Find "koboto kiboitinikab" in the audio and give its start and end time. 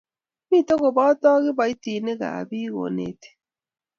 0.81-2.47